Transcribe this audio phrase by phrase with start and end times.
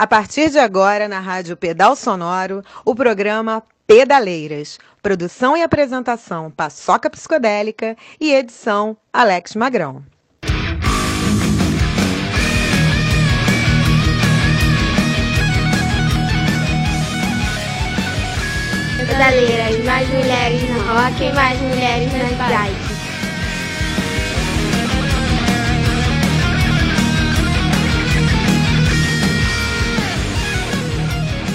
[0.00, 4.78] A partir de agora, na Rádio Pedal Sonoro, o programa Pedaleiras.
[5.02, 10.02] Produção e apresentação Paçoca Psicodélica e edição Alex Magrão.
[19.06, 22.89] Pedaleiras, mais mulheres no rock, mais mulheres nas bikes.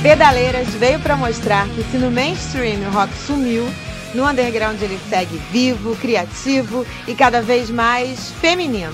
[0.06, 3.68] Pedaleiras veio para mostrar que se no mainstream o rock sumiu,
[4.14, 8.94] no underground ele segue vivo, criativo e cada vez mais feminino.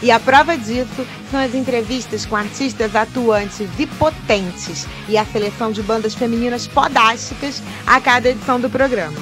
[0.00, 5.72] E a prova disso são as entrevistas com artistas atuantes e potentes e a seleção
[5.72, 9.18] de bandas femininas podásticas a cada edição do programa.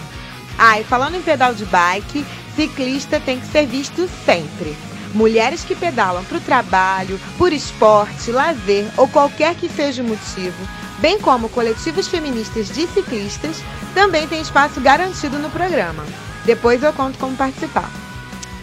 [0.58, 4.76] Ah, e falando em pedal de bike, ciclista tem que ser visto sempre.
[5.14, 10.68] Mulheres que pedalam para o trabalho, por esporte, lazer ou qualquer que seja o motivo,
[11.02, 13.60] bem como coletivos feministas de ciclistas,
[13.92, 16.04] também tem espaço garantido no programa.
[16.44, 17.90] Depois eu conto como participar.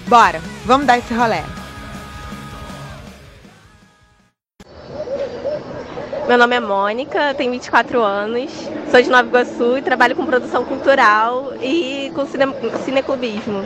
[0.07, 1.41] Bora, vamos dar esse rolê.
[6.29, 8.51] Meu nome é Mônica, tenho 24 anos,
[8.89, 12.45] sou de Nova Iguaçu e trabalho com produção cultural e com cine
[12.85, 13.65] cineclubismo.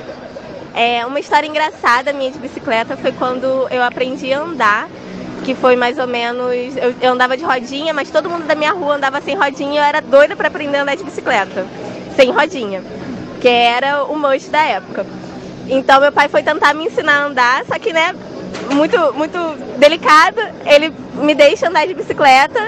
[0.73, 4.89] É, uma história engraçada minha de bicicleta foi quando eu aprendi a andar
[5.43, 6.51] que foi mais ou menos.
[6.77, 9.85] Eu, eu, andava de rodinha, mas todo mundo da minha rua andava sem rodinha eu
[9.85, 11.65] era doida para aprender a andar de bicicleta,
[12.15, 12.83] sem rodinha,
[13.41, 15.05] que era o must da época.
[15.67, 18.15] Então meu pai foi tentar me ensinar a andar, só que né,
[18.71, 19.37] muito, muito
[19.77, 22.59] delicado, ele me deixa andar de bicicleta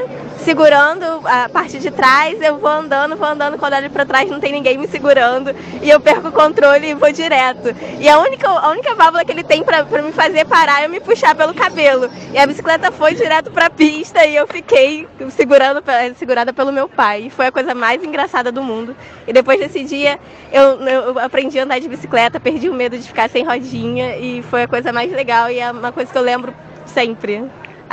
[0.46, 4.40] segurando a parte de trás, eu vou andando, vou andando, quando olho para trás não
[4.40, 7.76] tem ninguém me segurando e eu perco o controle e vou direto.
[8.00, 11.00] E a única, a única válvula que ele tem para me fazer parar é me
[11.00, 12.12] puxar pelo cabelo.
[12.32, 15.82] E a bicicleta foi direto para a pista e eu fiquei segurando,
[16.16, 17.24] segurada pelo meu pai.
[17.24, 18.96] E foi a coisa mais engraçada do mundo.
[19.28, 20.20] E depois desse dia
[20.52, 24.44] eu, eu aprendi a andar de bicicleta, perdi o medo de ficar sem rodinha e
[24.44, 26.54] foi a coisa mais legal e é uma coisa que eu lembro
[26.86, 27.44] sempre,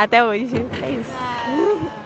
[0.03, 0.67] até hoje.
[0.83, 1.11] É isso.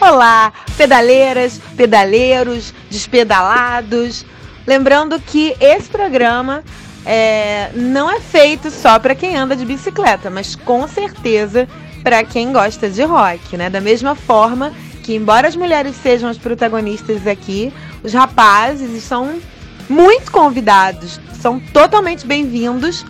[0.00, 4.24] Olá, pedaleiras, pedaleiros, despedalados.
[4.66, 6.64] Lembrando que esse programa
[7.04, 11.68] é, não é feito só para quem anda de bicicleta, mas com certeza
[12.02, 13.70] para quem gosta de rock, né?
[13.70, 14.72] Da mesma forma
[15.04, 19.40] que, embora as mulheres sejam as protagonistas aqui, os rapazes são
[19.88, 23.04] muito convidados, são totalmente bem-vindos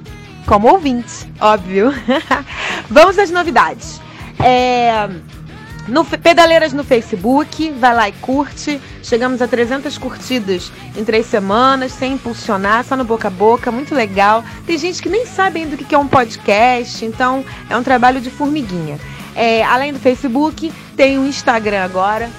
[0.47, 1.93] como ouvintes, óbvio.
[2.91, 4.01] Vamos às novidades.
[4.39, 5.09] É,
[5.89, 8.81] no Pedaleiras no Facebook, vai lá e curte.
[9.03, 13.95] Chegamos a 300 curtidas em três semanas, sem impulsionar, só no boca a boca, muito
[13.95, 14.45] legal.
[14.67, 18.21] Tem gente que nem sabe ainda o que é um podcast, então é um trabalho
[18.21, 18.99] de formiguinha.
[19.35, 22.31] É, além do Facebook, tem o Instagram agora.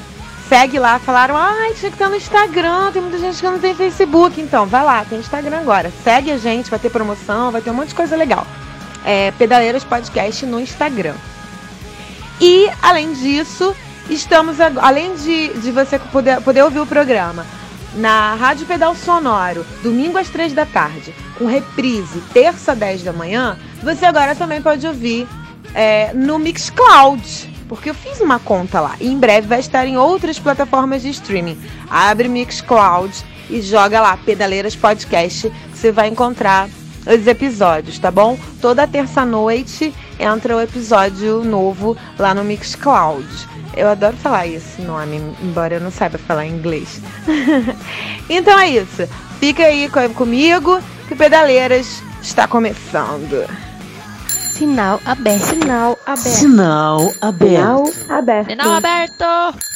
[0.49, 3.73] Segue lá, falaram, ai, tinha que estar no Instagram, tem muita gente que não tem
[3.73, 4.39] Facebook.
[4.39, 5.91] Então, vai lá, tem Instagram agora.
[6.03, 8.45] Segue a gente, vai ter promoção, vai ter um monte de coisa legal.
[9.05, 11.15] É, Pedaleiras Podcast no Instagram.
[12.39, 13.75] E, além disso,
[14.09, 17.45] estamos, além de, de você poder, poder ouvir o programa
[17.95, 23.13] na Rádio Pedal Sonoro, domingo às três da tarde, com reprise, terça às 10 da
[23.13, 25.27] manhã, você agora também pode ouvir
[25.73, 27.52] é, no Mixcloud.
[27.73, 31.09] Porque eu fiz uma conta lá e em breve vai estar em outras plataformas de
[31.09, 31.57] streaming.
[31.89, 33.11] Abre Mixcloud
[33.49, 36.69] e joga lá Pedaleiras Podcast, que você vai encontrar
[37.07, 38.37] os episódios, tá bom?
[38.61, 43.27] Toda terça-noite entra o episódio novo lá no Mixcloud.
[43.75, 47.01] Eu adoro falar esse nome, embora eu não saiba falar inglês.
[48.29, 49.09] então é isso.
[49.39, 53.49] Fica aí comigo que Pedaleiras está começando.
[54.53, 55.45] Sinal aberto.
[55.45, 56.27] Sinal aberto.
[56.27, 57.91] Sinal aberto.
[57.91, 58.49] Sinal aberto.
[58.49, 59.73] Sinal aberto.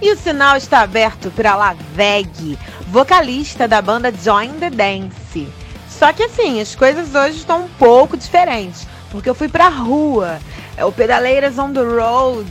[0.00, 2.56] E o sinal está aberto para Laveg,
[2.88, 5.48] vocalista da banda Join the Dance.
[5.88, 10.38] Só que assim, as coisas hoje estão um pouco diferentes, porque eu fui pra rua.
[10.76, 12.48] É o Pedaleiras on the Road.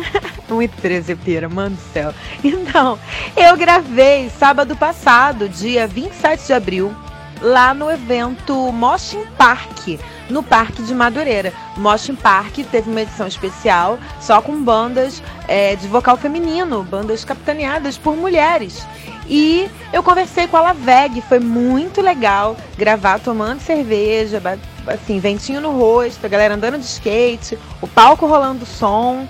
[0.48, 2.14] 1 13, pira, mano do céu.
[2.42, 2.98] Então,
[3.36, 6.94] eu gravei sábado passado, dia 27 de abril,
[7.40, 9.98] lá no evento Moshing Park,
[10.28, 11.52] no Parque de Madureira.
[11.76, 17.96] Moshing Park teve uma edição especial só com bandas é, de vocal feminino, bandas capitaneadas
[17.98, 18.86] por mulheres.
[19.28, 24.40] E eu conversei com a Laveg, foi muito legal gravar tomando cerveja,
[24.86, 29.26] assim, ventinho no rosto, a galera andando de skate, o palco rolando som.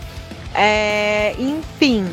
[0.54, 2.06] É, enfim,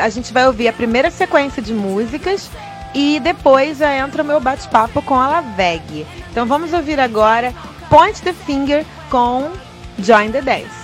[0.00, 2.50] a gente vai ouvir a primeira sequência de músicas
[2.94, 6.06] e depois entra o meu bate-papo com a Laveg.
[6.30, 7.52] Então vamos ouvir agora
[7.90, 9.50] Point the Finger com
[9.98, 10.83] Join the Dance.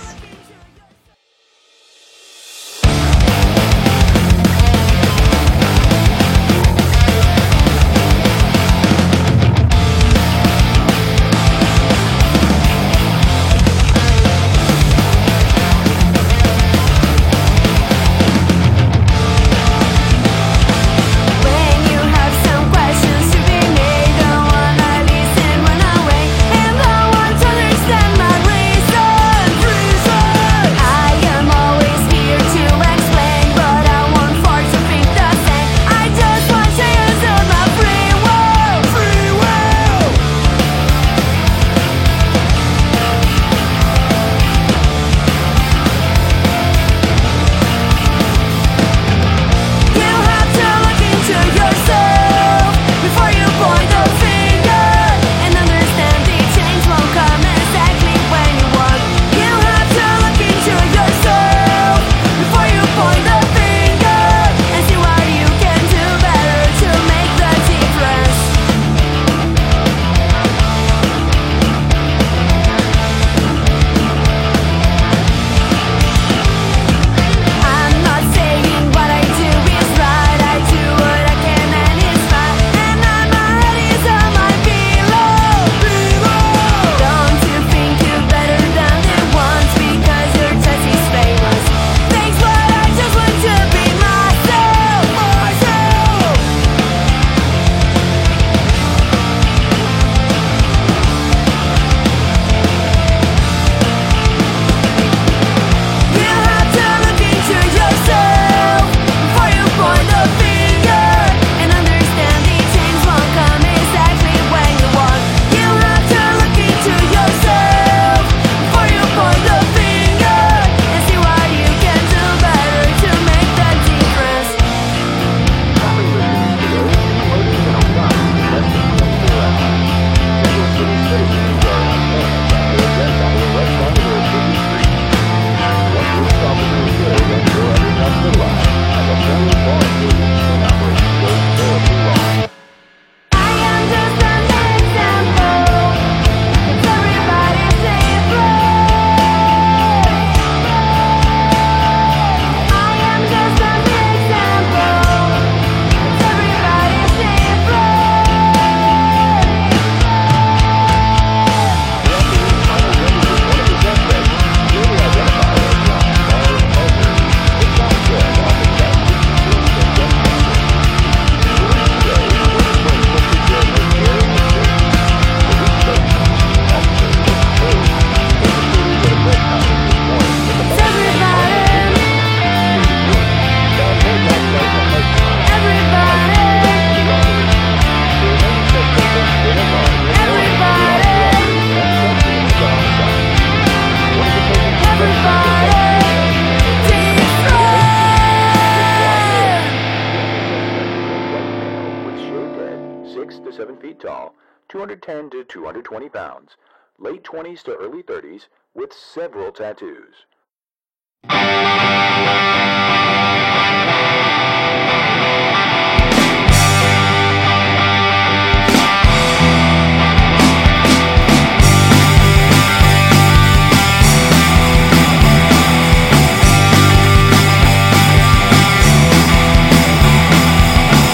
[209.53, 210.27] Tattoos.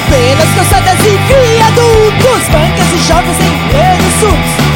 [0.09, 4.66] Pelas calçadas e viadutos, bancas e jovens em plenos surtos,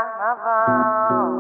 [0.02, 1.32] Carnaval.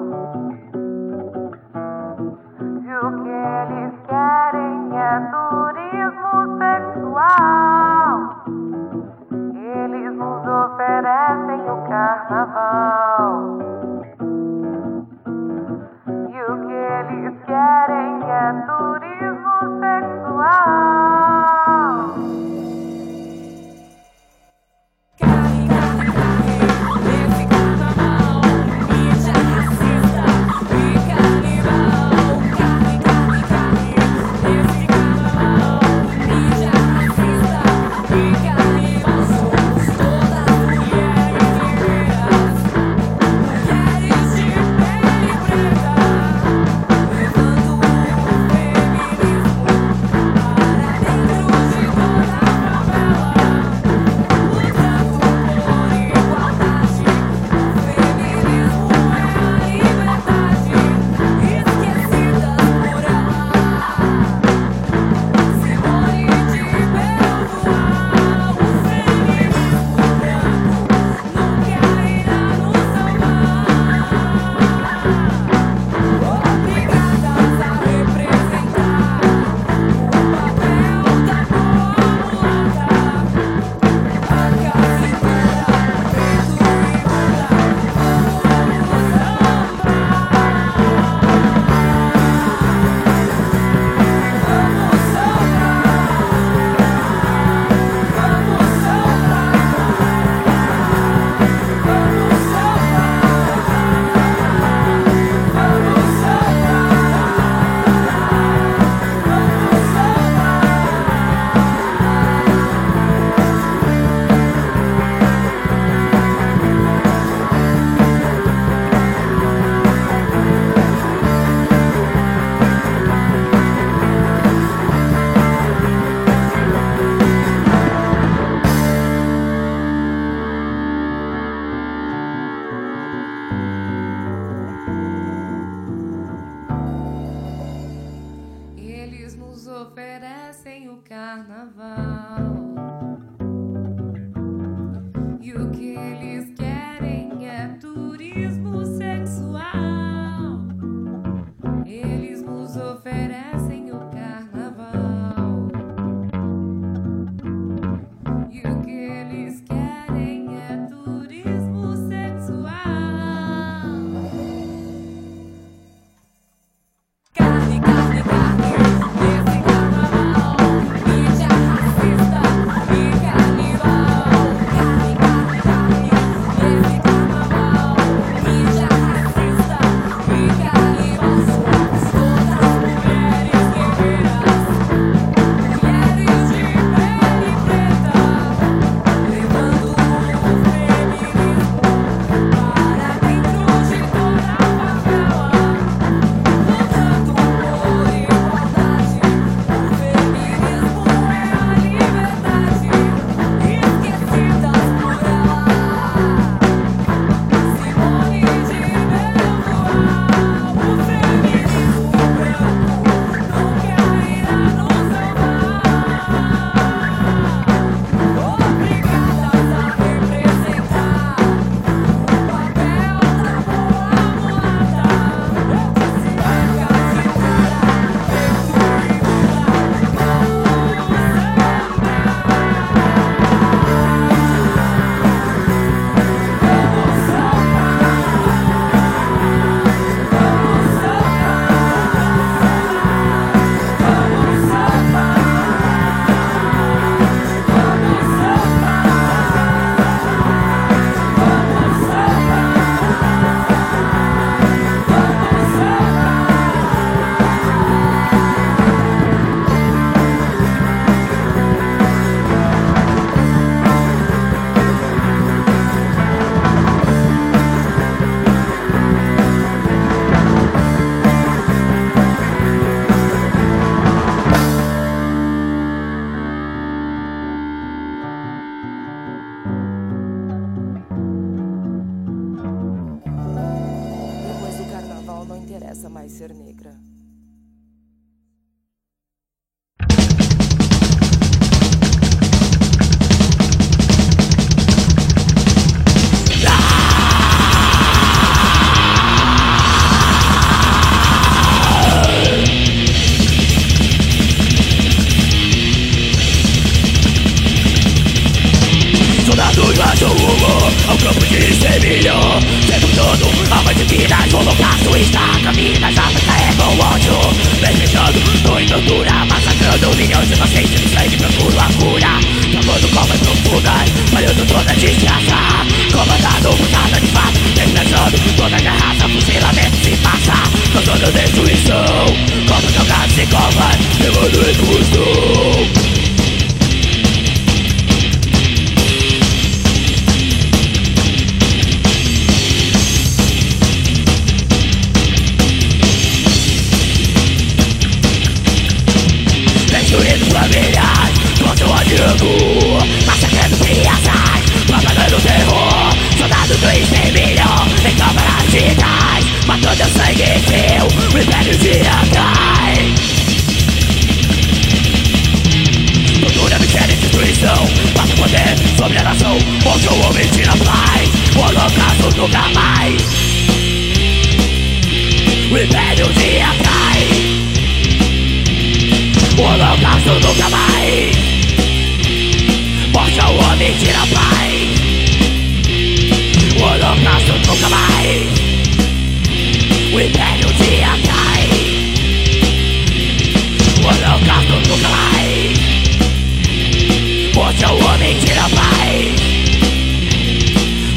[398.62, 399.42] A paz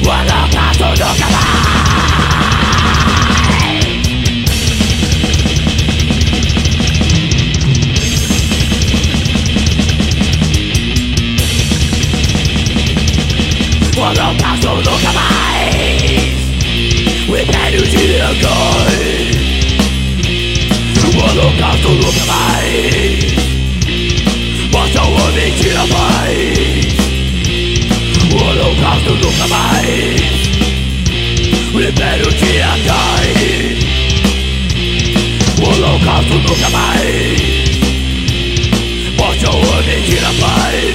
[0.02, 1.44] O holocausto nunca mais
[13.96, 16.34] O holocausto nunca mais
[17.28, 19.30] O império de Angai
[21.02, 23.34] O holocausto nunca mais
[24.72, 25.86] Morte ao homem tira a
[28.74, 30.20] O holocausto nunca mais
[31.72, 33.76] O império de Angai
[35.62, 37.54] O holocausto nunca mais
[39.16, 39.46] Morte
[40.02, 40.42] tira a paz.
[40.42, 40.93] Holocausto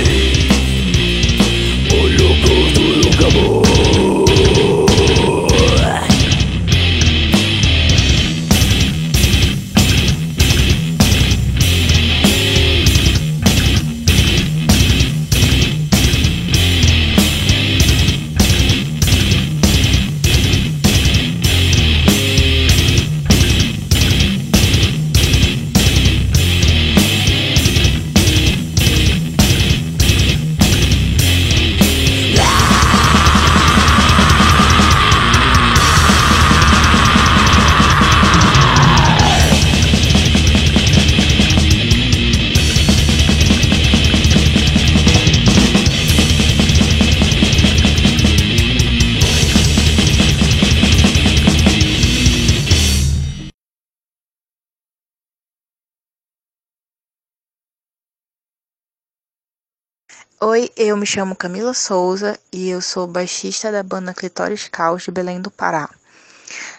[60.90, 65.40] eu me chamo Camila Souza e eu sou baixista da banda Clitóris Caos de Belém
[65.40, 65.88] do Pará.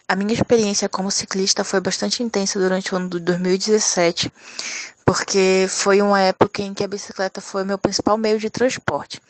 [0.09, 4.33] A minha experiência como ciclista foi bastante intensa durante o ano de 2017,
[5.07, 9.23] porque foi uma época em que a bicicleta foi meu principal meio de transporte.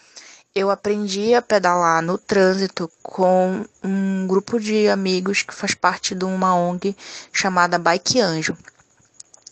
[0.54, 6.24] Eu aprendi a pedalar no trânsito com um grupo de amigos que faz parte de
[6.24, 6.96] uma ONG
[7.30, 8.56] chamada Bike Anjo.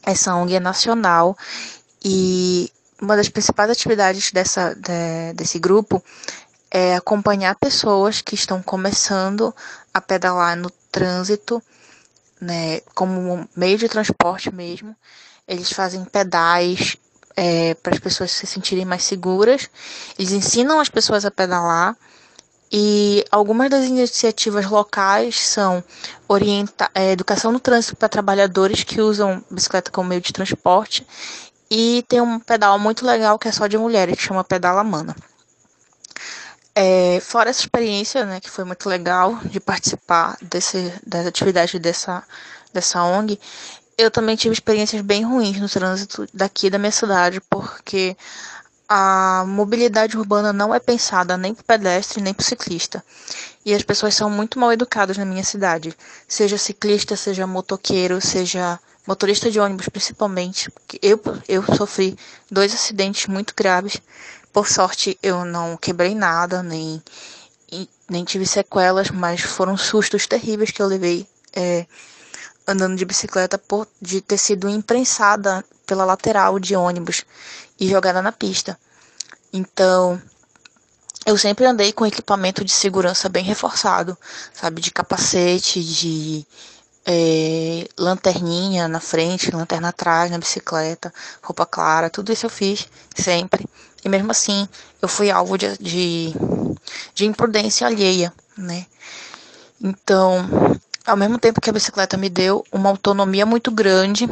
[0.03, 1.37] Essa ONG é nacional
[2.03, 6.03] e uma das principais atividades dessa, de- desse grupo
[6.71, 9.55] é acompanhar pessoas que estão começando
[9.93, 11.63] a pedalar no trânsito,
[12.41, 14.95] né, como meio de transporte mesmo.
[15.47, 16.97] Eles fazem pedais
[17.83, 19.71] para as pessoas se sentirem mais seguras.
[20.19, 21.97] Eles ensinam as pessoas a pedalar.
[22.71, 25.83] E algumas das iniciativas locais são
[26.29, 31.07] orienta é, educação no trânsito para trabalhadores que usam bicicleta como meio de transporte.
[31.71, 35.15] E tem um pedal muito legal que é só de mulheres, que chama Pedala Mana.
[36.75, 42.23] É, fora essa experiência, né, que foi muito legal de participar desse, das atividades dessa,
[42.73, 43.39] dessa ONG,
[43.99, 48.17] eu também tive experiências bem ruins no trânsito daqui da minha cidade, porque
[48.89, 53.05] a mobilidade urbana não é pensada nem para pedestre nem para ciclista.
[53.65, 55.95] E as pessoas são muito mal educadas na minha cidade,
[56.29, 58.79] seja ciclista, seja motoqueiro, seja
[59.09, 60.71] motorista de ônibus principalmente.
[61.01, 61.19] Eu,
[61.49, 62.15] eu sofri
[62.51, 64.03] dois acidentes muito graves.
[64.53, 67.03] Por sorte, eu não quebrei nada, nem,
[68.07, 71.87] nem tive sequelas, mas foram sustos terríveis que eu levei é,
[72.67, 77.25] andando de bicicleta por de ter sido imprensada pela lateral de ônibus
[77.81, 78.79] e jogada na pista.
[79.51, 80.21] Então,
[81.25, 84.19] eu sempre andei com equipamento de segurança bem reforçado,
[84.53, 86.47] sabe, de capacete, de
[87.11, 93.67] é, lanterninha na frente, lanterna atrás na bicicleta, roupa clara, tudo isso eu fiz sempre.
[94.05, 94.69] E mesmo assim,
[95.01, 96.35] eu fui alvo de, de,
[97.15, 98.85] de imprudência alheia, né?
[99.81, 100.47] Então,
[101.07, 104.29] ao mesmo tempo que a bicicleta me deu uma autonomia muito grande,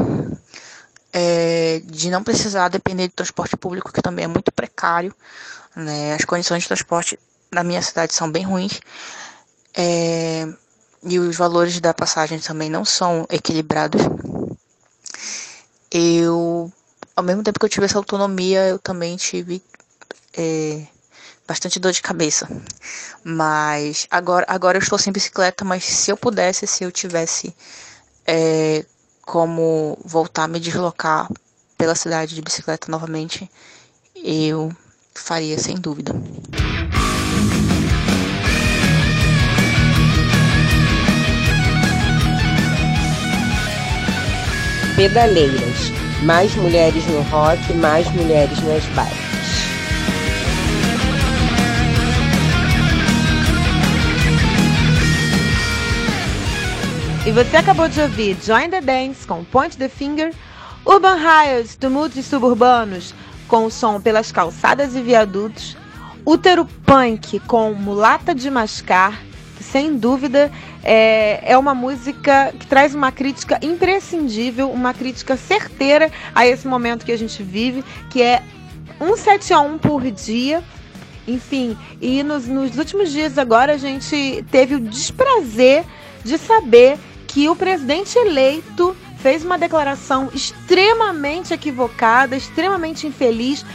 [1.14, 5.14] é, de não precisar depender de transporte público, que também é muito precário.
[5.74, 6.12] Né?
[6.12, 7.18] As condições de transporte
[7.50, 8.80] na minha cidade são bem ruins.
[9.74, 10.46] É,
[11.06, 14.02] e os valores da passagem também não são equilibrados.
[15.90, 16.70] Eu,
[17.14, 19.62] ao mesmo tempo que eu tive essa autonomia, eu também tive
[20.36, 20.82] é,
[21.46, 22.48] bastante dor de cabeça.
[23.22, 27.54] Mas agora, agora eu estou sem bicicleta, mas se eu pudesse, se eu tivesse
[28.26, 28.84] é,
[29.22, 31.28] como voltar a me deslocar
[31.78, 33.48] pela cidade de bicicleta novamente,
[34.14, 34.74] eu
[35.14, 36.12] faria sem dúvida.
[44.96, 45.92] Pedaleiras.
[46.22, 49.26] Mais mulheres no rock, mais mulheres nas bikes.
[57.26, 60.32] E você acabou de ouvir Join the Dance com Point the Finger,
[60.86, 63.14] Urban Riot, Tumultos Suburbanos,
[63.46, 65.76] com o som pelas calçadas e viadutos,
[66.24, 69.20] Útero Punk com Mulata de Mascar,
[69.58, 70.50] que sem dúvida
[70.88, 77.04] é, é uma música que traz uma crítica imprescindível, uma crítica certeira a esse momento
[77.04, 78.40] que a gente vive, que é
[79.00, 80.62] um 7 a 1 por dia.
[81.26, 85.84] Enfim, e nos, nos últimos dias agora a gente teve o desprazer
[86.24, 86.96] de saber
[87.26, 93.66] que o presidente eleito fez uma declaração extremamente equivocada, extremamente infeliz,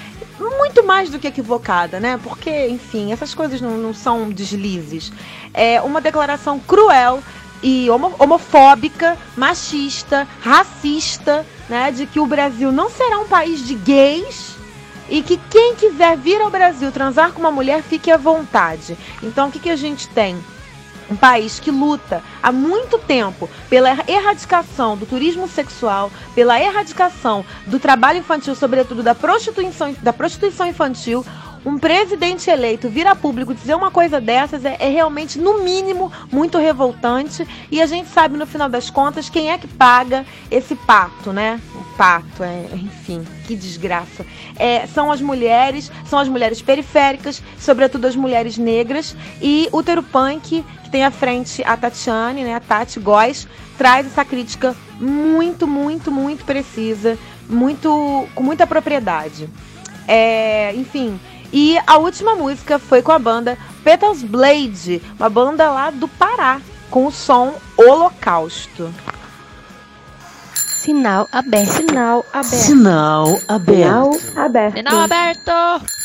[0.49, 2.19] muito mais do que equivocada, né?
[2.23, 5.11] Porque, enfim, essas coisas não, não são deslizes.
[5.53, 7.21] É uma declaração cruel
[7.61, 11.91] e homo homofóbica, machista, racista, né?
[11.91, 14.55] De que o Brasil não será um país de gays
[15.09, 18.97] e que quem quiser vir ao Brasil transar com uma mulher fique à vontade.
[19.21, 20.37] Então, o que, que a gente tem?
[21.11, 27.79] Um país que luta há muito tempo pela erradicação do turismo sexual, pela erradicação do
[27.79, 31.25] trabalho infantil, sobretudo da prostituição, da prostituição infantil,
[31.65, 36.11] um presidente eleito vir a público dizer uma coisa dessas é, é, realmente, no mínimo,
[36.31, 37.47] muito revoltante.
[37.69, 41.59] E a gente sabe, no final das contas, quem é que paga esse pato, né?
[41.75, 44.25] O pato, é, enfim, que desgraça.
[44.57, 49.15] É, são as mulheres, são as mulheres periféricas, sobretudo as mulheres negras.
[49.41, 52.55] E o Punk, que tem à frente a Tatiane, né?
[52.55, 53.47] A Tati Góes,
[53.77, 59.47] traz essa crítica muito, muito, muito precisa, muito com muita propriedade.
[60.07, 61.19] É, enfim,
[61.51, 66.61] e a última música foi com a banda Petals Blade, uma banda lá do Pará,
[66.89, 68.93] com o som Holocausto.
[70.55, 71.71] Sinal aberto.
[71.71, 72.55] Sinal aberto.
[72.55, 74.13] Sinal aberto.
[74.19, 74.77] Sinal aberto.
[74.77, 76.00] Sinal aberto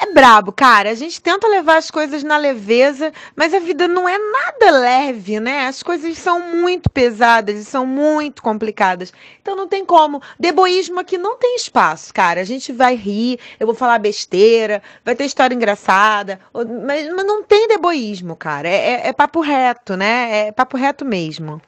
[0.00, 0.90] é brabo, cara.
[0.90, 5.40] A gente tenta levar as coisas na leveza, mas a vida não é nada leve,
[5.40, 5.66] né?
[5.66, 9.12] As coisas são muito pesadas e são muito complicadas.
[9.40, 10.22] Então não tem como.
[10.38, 12.40] Deboísmo aqui não tem espaço, cara.
[12.40, 17.42] A gente vai rir, eu vou falar besteira, vai ter história engraçada, mas, mas não
[17.42, 18.68] tem deboísmo, cara.
[18.68, 20.48] É, é, é papo reto, né?
[20.48, 21.60] É papo reto mesmo.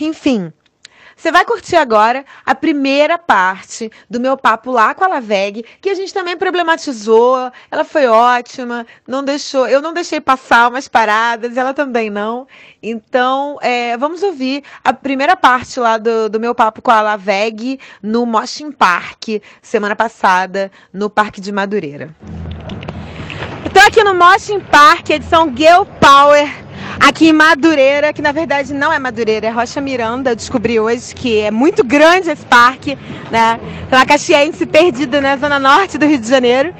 [0.00, 0.52] Enfim.
[1.20, 5.90] Você vai curtir agora a primeira parte do meu papo lá com a Laveg, que
[5.90, 7.52] a gente também problematizou.
[7.70, 12.46] Ela foi ótima, não deixou, eu não deixei passar umas paradas, ela também não.
[12.82, 17.78] Então, é, vamos ouvir a primeira parte lá do, do meu papo com a Laveg
[18.02, 22.16] no Moshing Park, semana passada, no Parque de Madureira.
[23.66, 26.59] Estou aqui no Moshing Park, edição Girl Power
[26.98, 30.30] aqui em Madureira, que na verdade não é Madureira, é Rocha Miranda.
[30.30, 32.98] Eu descobri hoje que é muito grande esse parque,
[33.30, 33.60] né?
[33.90, 36.74] Uma caxiense perdida na zona norte do Rio de Janeiro.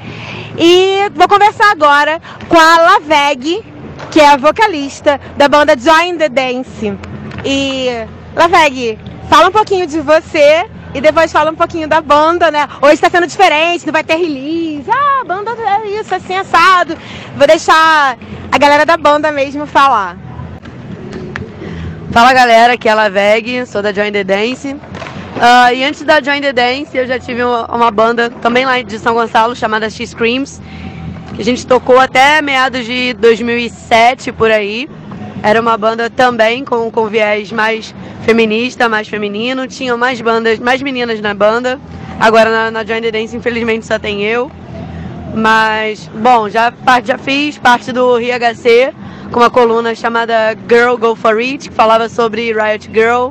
[0.59, 3.63] E vou conversar agora com a Laveg,
[4.11, 6.99] que é a vocalista da banda Join the Dance.
[7.45, 7.89] E
[8.35, 12.69] Laveg, fala um pouquinho de você e depois fala um pouquinho da banda, né?
[12.83, 14.91] Hoje tá sendo diferente, não vai ter release.
[14.91, 16.97] Ah, a banda é isso, assim, assado.
[17.37, 18.17] Vou deixar
[18.51, 20.17] a galera da banda mesmo falar.
[22.11, 24.77] Fala galera, aqui é a Laveg, sou da Join the Dance.
[25.41, 28.99] Ah, e antes da Join the Dance, eu já tive uma, banda também lá de
[28.99, 30.61] São Gonçalo chamada X Screams,
[31.39, 34.87] a gente tocou até meados de 2007 por aí.
[35.43, 39.67] Era uma banda também com, com viés mais feminista, mais feminino.
[39.67, 41.81] Tinham mais bandas, mais meninas na banda.
[42.19, 44.51] Agora na, na Join the Dance, infelizmente, só tem eu.
[45.35, 46.73] Mas, bom, já,
[47.05, 48.93] já fiz parte do RHC
[49.31, 53.31] com uma coluna chamada Girl Go For It, que falava sobre Riot Girl.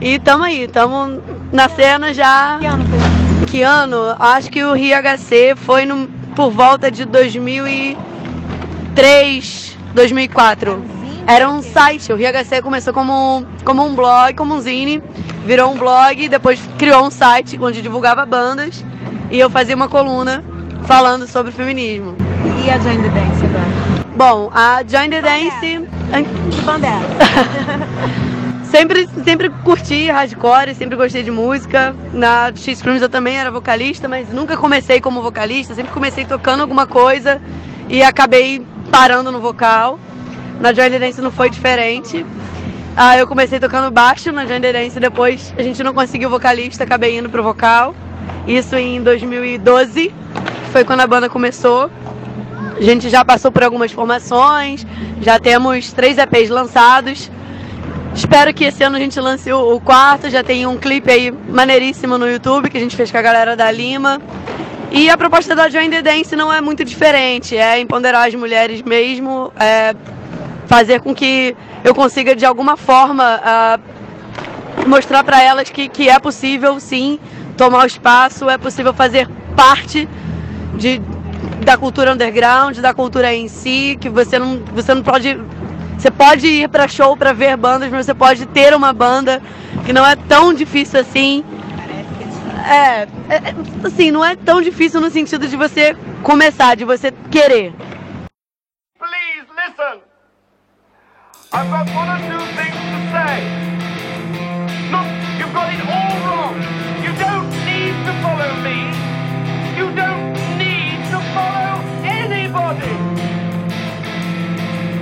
[0.00, 1.20] E tamo aí, tamo
[1.52, 2.56] na cena já.
[2.58, 2.98] Que ano foi?
[3.46, 4.16] Que ano?
[4.18, 10.99] Acho que o RHC foi no, por volta de 2003, 2004.
[11.26, 15.02] Era um site, o RHC começou como, como um blog, como um zine,
[15.44, 18.84] virou um blog, depois criou um site onde divulgava bandas
[19.30, 20.44] e eu fazia uma coluna
[20.84, 22.16] falando sobre feminismo.
[22.64, 24.00] E a Join the Dance agora?
[24.16, 25.88] Bom, a Join the Dance.
[26.50, 28.40] Que banda é?
[28.70, 31.92] Sempre, sempre curti hardcore, sempre gostei de música.
[32.12, 36.60] Na X Creams eu também era vocalista, mas nunca comecei como vocalista, sempre comecei tocando
[36.60, 37.42] alguma coisa
[37.88, 39.98] e acabei parando no vocal.
[40.60, 42.24] Na Join the Dance não foi diferente.
[42.94, 46.84] Ah, eu comecei tocando baixo na Join the Dance, depois a gente não conseguiu vocalista,
[46.84, 47.94] acabei indo pro vocal.
[48.46, 51.90] Isso em 2012, que foi quando a banda começou.
[52.76, 54.86] A gente já passou por algumas formações,
[55.22, 57.30] já temos três EPs lançados.
[58.14, 62.18] Espero que esse ano a gente lance o quarto, já tem um clipe aí maneiríssimo
[62.18, 64.20] no YouTube que a gente fez com a galera da Lima.
[64.90, 68.82] E a proposta da Join the Dance não é muito diferente, é empoderar as mulheres
[68.82, 69.94] mesmo, é
[70.70, 73.80] fazer com que eu consiga de alguma forma ah,
[74.86, 77.18] mostrar para elas que, que é possível sim
[77.56, 80.08] tomar o espaço, é possível fazer parte
[80.76, 81.02] de,
[81.64, 85.40] da cultura underground, da cultura em si, que você não, você não pode.
[85.98, 89.42] Você pode ir para show para ver bandas, mas você pode ter uma banda
[89.84, 91.44] que não é tão difícil assim.
[92.64, 97.12] É, é, é, assim, não é tão difícil no sentido de você começar, de você
[97.28, 97.74] querer.
[101.52, 103.34] I've got one or two things to say.
[104.94, 106.54] Look, you've got it all wrong.
[107.02, 108.78] You don't need to follow me.
[109.76, 110.30] You don't
[110.62, 112.94] need to follow anybody.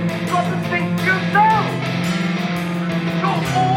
[0.09, 1.69] You've got to think yourself.
[3.21, 3.68] You're all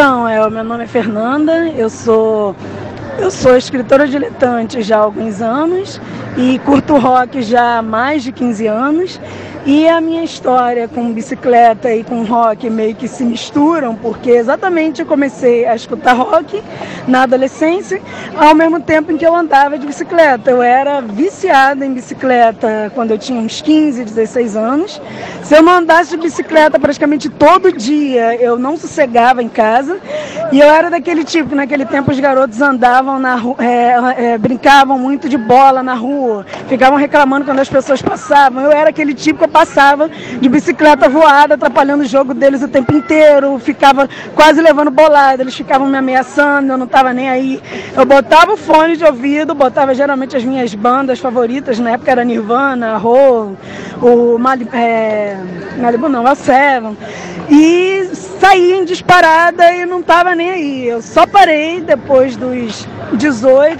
[0.00, 2.56] Então, é, meu nome é Fernanda, eu sou
[3.18, 6.00] eu sou escritora diletante já há alguns anos
[6.38, 9.20] e curto rock já há mais de 15 anos.
[9.66, 15.00] E a minha história com bicicleta e com rock meio que se misturam, porque exatamente
[15.02, 16.62] eu comecei a escutar rock
[17.06, 18.00] na adolescência,
[18.38, 20.50] ao mesmo tempo em que eu andava de bicicleta.
[20.50, 25.00] Eu era viciada em bicicleta quando eu tinha uns 15, 16 anos.
[25.42, 30.00] Se eu não andasse de bicicleta praticamente todo dia, eu não sossegava em casa.
[30.52, 34.38] E eu era daquele tipo que naquele tempo os garotos andavam na rua, é, é,
[34.38, 38.64] brincavam muito de bola na rua, ficavam reclamando quando as pessoas passavam.
[38.64, 40.08] Eu era aquele tipo passava
[40.40, 45.54] de bicicleta voada, atrapalhando o jogo deles o tempo inteiro, ficava quase levando bolada, eles
[45.54, 47.60] ficavam me ameaçando, eu não estava nem aí.
[47.96, 52.24] Eu botava o fone de ouvido, botava geralmente as minhas bandas favoritas, na época era
[52.24, 53.56] Nirvana, Hole,
[54.00, 55.36] o Malibu, é,
[55.78, 56.96] Malibu não, o Seven,
[57.48, 58.08] e
[58.40, 60.86] saía em disparada e não estava nem aí.
[60.86, 63.78] Eu só parei depois dos 18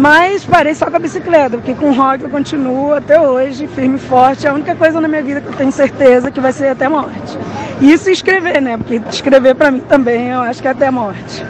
[0.00, 3.98] mas parei só com a bicicleta, porque com rock eu continuo até hoje, firme e
[4.00, 4.46] forte.
[4.46, 6.86] É a única coisa na minha vida que eu tenho certeza que vai ser até
[6.86, 7.38] a morte.
[7.82, 8.78] E escrever, né?
[8.78, 11.44] Porque escrever para mim também eu acho que é até a morte.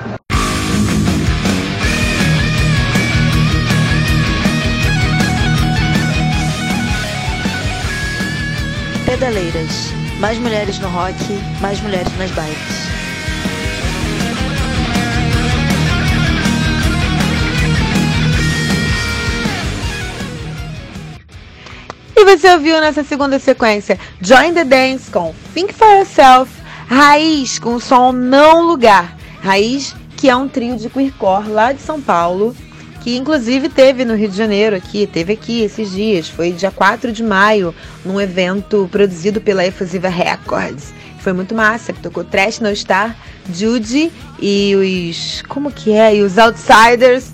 [9.06, 9.92] Pedaleiras.
[10.18, 11.14] Mais mulheres no rock,
[11.60, 12.79] mais mulheres nas bikes.
[22.20, 26.52] E você ouviu nessa segunda sequência Join the Dance com Think for Yourself,
[26.86, 29.16] Raiz com o som Não Lugar.
[29.42, 32.54] Raiz, que é um trio de queercore lá de São Paulo,
[33.00, 37.10] que inclusive teve no Rio de Janeiro aqui, teve aqui esses dias, foi dia 4
[37.10, 40.92] de maio, num evento produzido pela Efusiva Records.
[41.20, 43.16] Foi muito massa, que tocou Trash No Star,
[43.50, 45.40] Judy e os.
[45.48, 46.16] Como que é?
[46.16, 47.32] E os Outsiders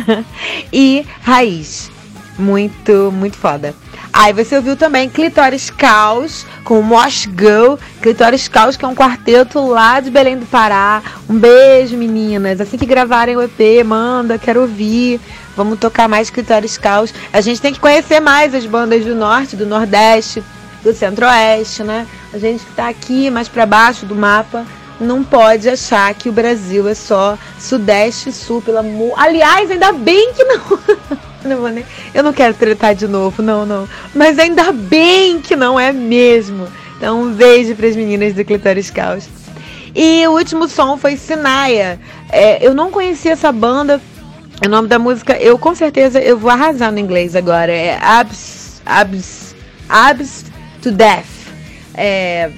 [0.72, 1.90] e Raiz.
[2.38, 3.74] Muito, muito foda.
[4.18, 7.74] Aí você ouviu também Clitóris Caos com Mosh Girl.
[8.00, 11.02] Clitóris Caos, que é um quarteto lá de Belém do Pará.
[11.28, 12.58] Um beijo, meninas.
[12.58, 15.20] Assim que gravarem o EP, manda, quero ouvir.
[15.54, 17.12] Vamos tocar mais Clitóris Caos.
[17.30, 20.42] A gente tem que conhecer mais as bandas do norte, do nordeste,
[20.82, 22.06] do centro-oeste, né?
[22.32, 24.64] A gente que tá aqui mais para baixo do mapa
[24.98, 29.12] não pode achar que o Brasil é só sudeste e sul, pelo amor.
[29.18, 30.78] Aliás, ainda bem que não.
[31.46, 31.84] não vou nem...
[32.14, 33.88] Eu não quero tretar de novo, não, não.
[34.14, 36.66] Mas ainda bem que não é mesmo.
[36.96, 39.28] Então, um beijo para as meninas do Clitóris Caos.
[39.94, 41.98] E o último som foi Sinaia.
[42.30, 44.00] É, eu não conhecia essa banda.
[44.64, 47.72] O nome da música, eu com certeza eu vou arrasar no inglês agora.
[47.72, 49.54] É Abs, Abs,
[49.88, 50.44] Abs
[50.82, 51.26] to Death.
[51.94, 52.50] É,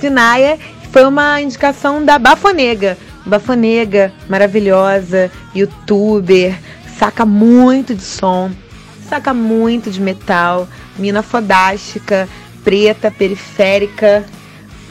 [0.00, 0.58] Sinaia
[0.90, 2.96] foi uma indicação da Bafonega.
[3.24, 6.54] Bafonega, maravilhosa, youtuber,
[6.98, 8.50] saca muito de som,
[9.08, 10.68] saca muito de metal,
[10.98, 12.28] mina fodástica,
[12.64, 14.24] preta, periférica,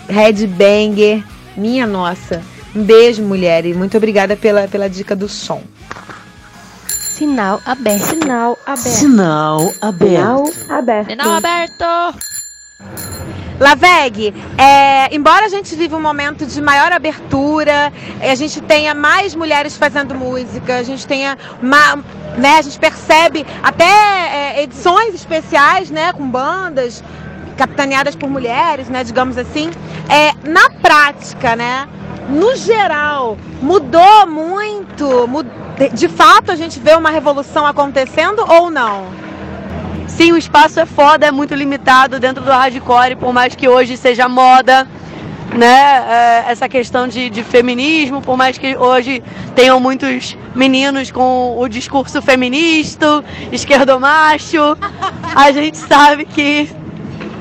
[0.07, 1.23] headbanger.
[1.55, 2.41] Minha nossa.
[2.75, 5.63] Um beijo, mulher, e muito obrigada pela, pela dica do som.
[6.87, 8.03] Sinal aberto.
[8.03, 8.87] Sinal aberto.
[8.87, 10.71] Sinal aberto.
[10.71, 11.09] aberto.
[11.09, 12.36] Sinal aberto.
[13.59, 17.91] Laveg, é, embora a gente viva um momento de maior abertura,
[18.21, 21.97] a gente tenha mais mulheres fazendo música, a gente tenha ma,
[22.37, 27.03] né, a gente percebe até é, edições especiais, né, com bandas
[27.57, 29.71] capitaneadas por mulheres, né, digamos assim.
[30.07, 31.87] É, na prática, né,
[32.29, 35.27] no geral, mudou muito?
[35.27, 35.49] Mud-
[35.93, 39.26] De fato, a gente vê uma revolução acontecendo ou não?
[40.07, 43.97] Sim, o espaço é foda, é muito limitado dentro do hardcore, por mais que hoje
[43.97, 44.87] seja moda,
[45.53, 45.97] né?
[46.47, 49.21] é, essa questão de, de feminismo, por mais que hoje
[49.55, 54.77] tenham muitos meninos com o discurso feminista, esquerdomacho,
[55.35, 56.69] a gente sabe que,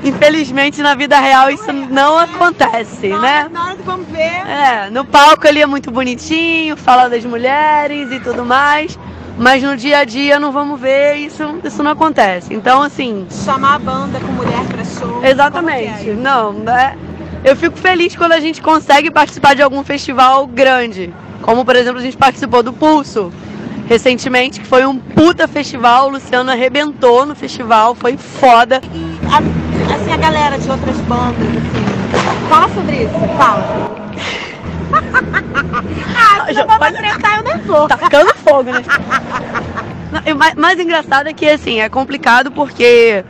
[0.03, 3.47] infelizmente, na vida real isso não acontece, né?
[3.51, 4.19] Na hora que vamos ver.
[4.47, 8.97] É, no palco ele é muito bonitinho, fala das mulheres e tudo mais.
[9.37, 12.53] Mas no dia a dia não vamos ver, isso, isso não acontece.
[12.53, 13.27] Então, assim.
[13.45, 15.23] Chamar a banda com mulher pra show.
[15.23, 16.09] Exatamente.
[16.11, 16.97] Não, né?
[17.43, 21.13] Eu fico feliz quando a gente consegue participar de algum festival grande.
[21.43, 23.31] Como, por exemplo, a gente participou do Pulso
[23.87, 26.07] recentemente, que foi um puta festival.
[26.07, 28.81] O Luciano arrebentou no festival, foi foda.
[29.31, 32.49] A- assim, a galera de outras bandas, assim.
[32.49, 33.95] Fala sobre isso, fala.
[36.15, 37.87] ah, se não vou tretar, eu nem vou.
[37.87, 38.83] Tacando fogo, né?
[40.09, 43.25] Não, o mais, engraçado é que, assim, é complicado porque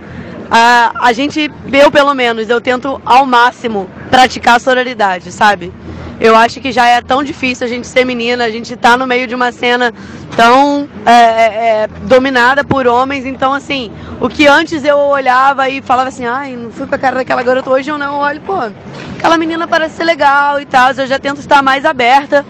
[0.52, 5.74] ah, a gente, eu pelo menos, eu tento ao máximo praticar a sororidade, sabe?
[6.20, 9.06] Eu acho que já é tão difícil a gente ser menina, a gente tá no
[9.06, 9.94] meio de uma cena
[10.36, 16.10] tão é, é, dominada por homens, então assim, o que antes eu olhava e falava
[16.10, 18.58] assim, ai, não fui pra cara daquela garota, hoje eu não olho, pô,
[19.16, 22.44] aquela menina parece ser legal e tal, eu já tento estar mais aberta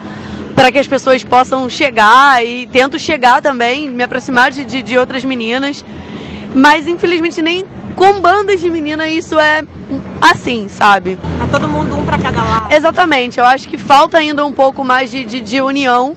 [0.55, 4.97] para que as pessoas possam chegar e tento chegar também, me aproximar de, de, de
[4.97, 5.86] outras meninas.
[6.55, 7.63] Mas infelizmente nem
[7.97, 9.63] com bandas de menina isso é
[10.21, 11.17] assim, sabe?
[11.43, 12.71] É todo mundo um pra cada lado.
[12.71, 16.15] Exatamente, eu acho que falta ainda um pouco mais de, de, de união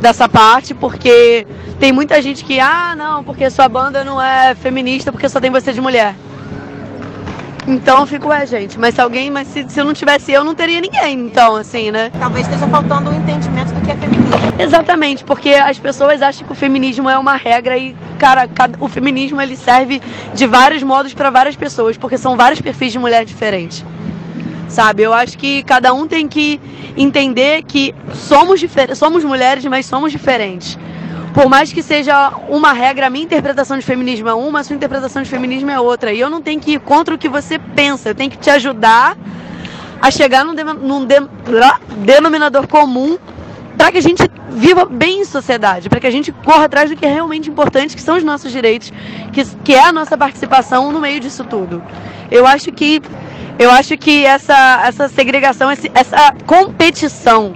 [0.00, 1.44] dessa parte, porque
[1.80, 5.50] tem muita gente que, ah, não, porque sua banda não é feminista, porque só tem
[5.50, 6.14] você de mulher.
[7.66, 10.44] Então eu fico, é, gente, mas se alguém, mas se, se eu não tivesse eu,
[10.44, 12.12] não teria ninguém, então, assim, né?
[12.20, 14.36] Talvez esteja faltando o entendimento do que é feminismo.
[14.56, 18.88] Exatamente, porque as pessoas acham que o feminismo é uma regra e, cara, cada- o
[18.88, 20.00] feminismo ele serve
[20.34, 23.84] de vários modos para várias pessoas, porque são vários perfis de mulher diferentes.
[24.68, 25.02] Sabe?
[25.02, 26.60] Eu acho que cada um tem que
[26.96, 28.60] entender que somos,
[28.94, 30.76] somos mulheres, mas somos diferentes.
[31.32, 34.74] Por mais que seja uma regra, a minha interpretação de feminismo é uma, a sua
[34.74, 36.12] interpretação de feminismo é outra.
[36.12, 38.48] E eu não tenho que ir contra o que você pensa, eu tenho que te
[38.50, 39.16] ajudar
[40.00, 41.06] a chegar num, dem- num
[41.62, 43.18] ah, denominador comum
[43.76, 46.96] para que a gente viva bem em sociedade, para que a gente corra atrás do
[46.96, 48.92] que é realmente importante, que são os nossos direitos,
[49.32, 51.82] que, que é a nossa participação no meio disso tudo.
[52.30, 53.02] Eu acho que
[53.58, 57.54] eu acho que essa, essa segregação, essa competição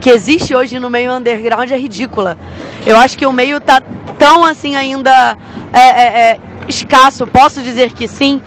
[0.00, 2.38] que existe hoje no meio underground é ridícula.
[2.86, 3.82] Eu acho que o meio tá
[4.18, 5.36] tão assim ainda
[5.72, 8.40] é, é, é, escasso, posso dizer que sim,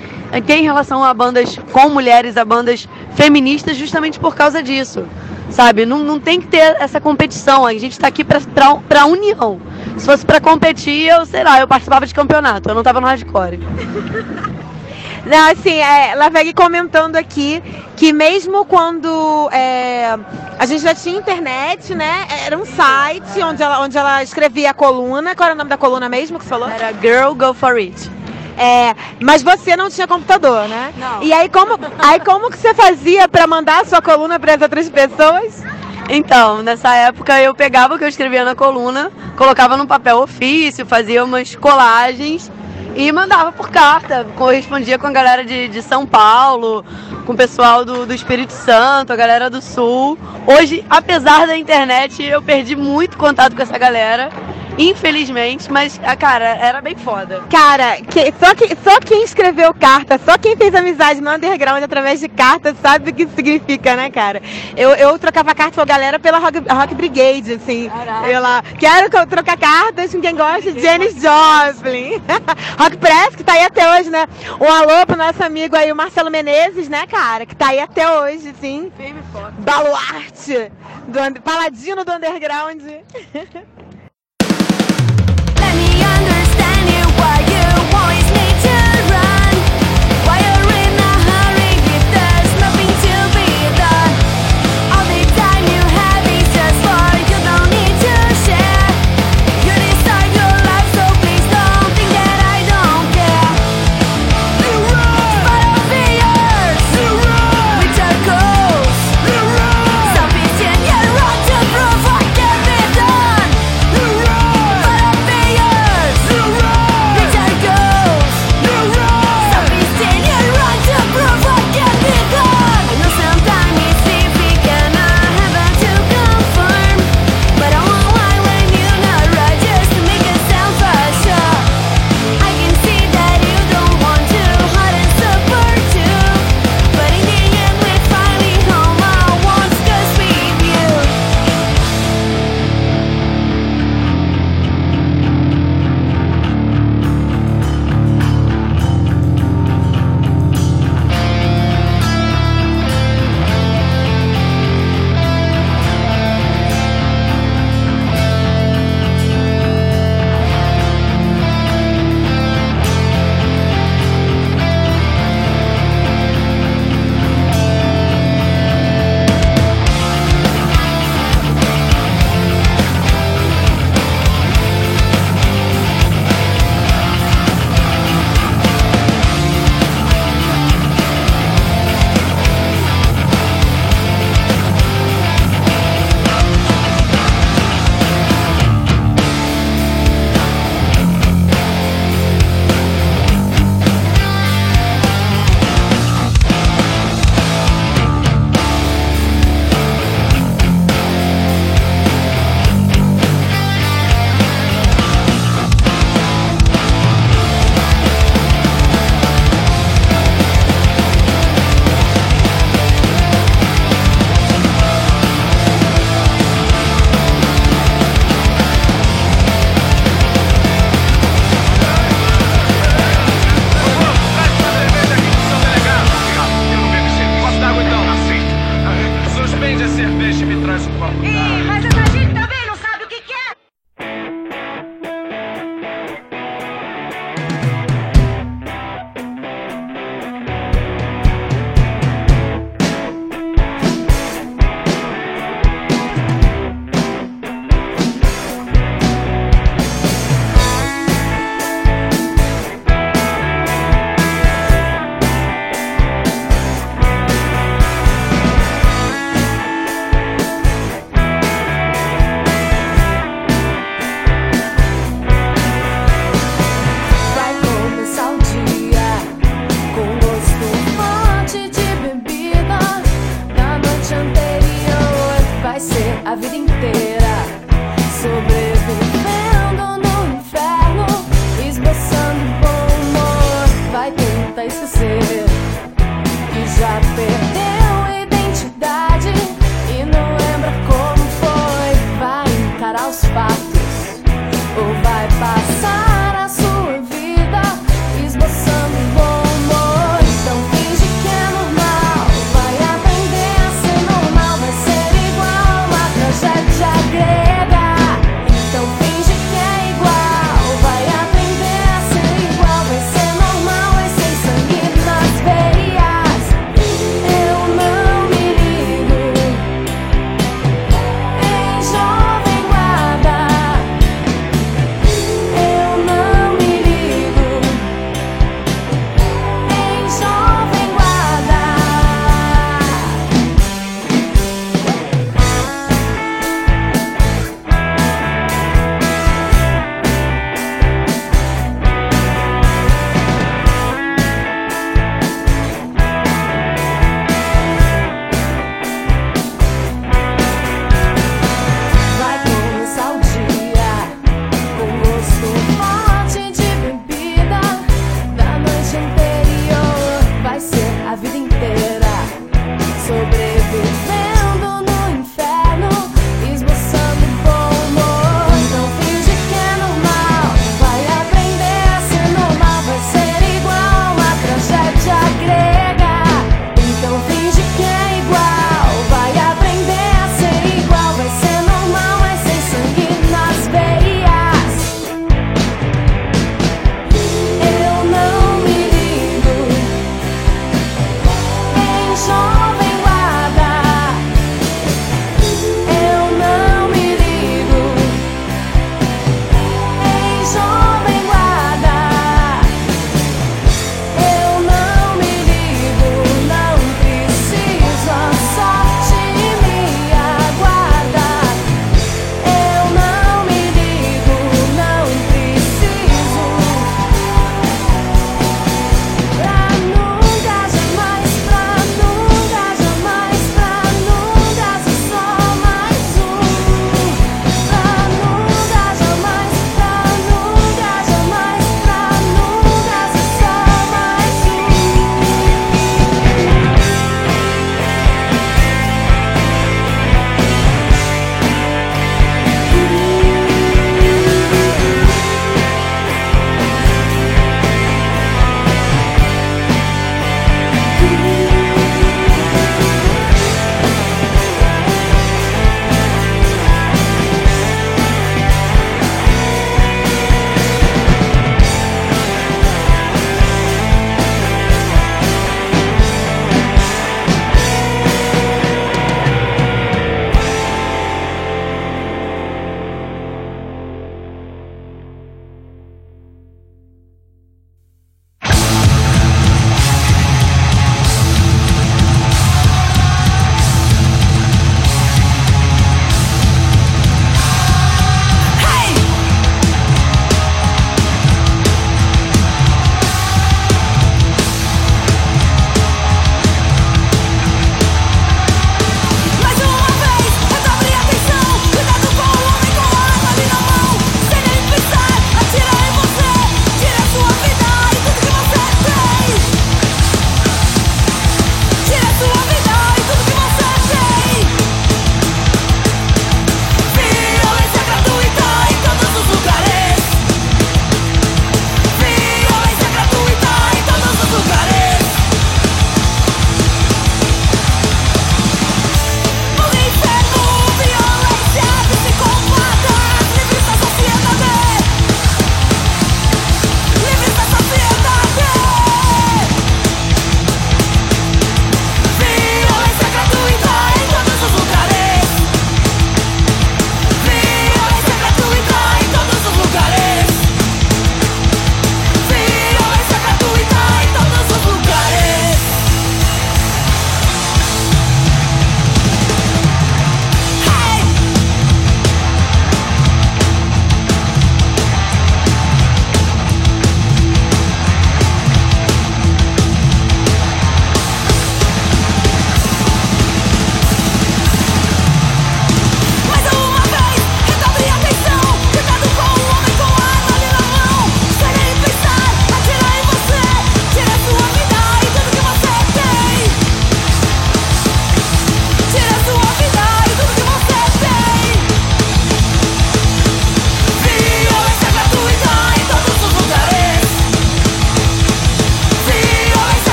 [0.46, 5.06] que em relação a bandas com mulheres, a bandas feministas, justamente por causa disso.
[5.50, 5.86] Sabe?
[5.86, 7.66] Não, não tem que ter essa competição.
[7.66, 9.60] A gente tá aqui pra união.
[9.98, 13.08] Se fosse pra competir, eu, sei lá, eu participava de campeonato, eu não tava no
[13.08, 13.60] hardcore.
[15.28, 17.62] Não, assim, é, Laveg comentando aqui
[17.98, 20.18] que mesmo quando é,
[20.58, 22.26] a gente já tinha internet, né?
[22.46, 25.36] Era um site onde ela, onde ela escrevia a coluna.
[25.36, 26.70] Qual era o nome da coluna mesmo que você falou?
[26.70, 28.10] Era Girl Go For It.
[28.58, 30.92] É, mas você não tinha computador, né?
[30.98, 31.22] Não.
[31.22, 34.62] E aí como, aí como que você fazia pra mandar a sua coluna para as
[34.62, 35.64] outras pessoas?
[36.10, 40.86] Então, nessa época eu pegava o que eu escrevia na coluna, colocava num papel ofício,
[40.86, 42.50] fazia umas colagens
[42.96, 44.26] e mandava por carta.
[44.36, 46.84] Correspondia com a galera de, de São Paulo,
[47.26, 50.18] com o pessoal do, do Espírito Santo, a galera do Sul.
[50.48, 54.30] Hoje, apesar da internet, eu perdi muito contato com essa galera.
[54.78, 57.44] Infelizmente, mas, ah, cara, era bem foda.
[57.50, 62.20] Cara, que- só, que, só quem escreveu carta, só quem fez amizade no underground através
[62.20, 64.42] de carta sabe o que isso significa, né, cara?
[64.76, 67.90] Eu, eu trocava carta com a galera pela Rock, Rock Brigade, assim.
[68.32, 72.22] Eu lá, quero trocar cartas com quem gosta de Janis Joplin.
[72.78, 74.28] Rock Press, que tá aí até hoje, né?
[74.60, 77.46] Um alô pro nosso amigo aí, o Marcelo Menezes, né, cara?
[77.46, 78.92] Que tá aí até hoje, sim.
[79.60, 80.72] Baluarte,
[81.08, 82.82] do, paladino do underground.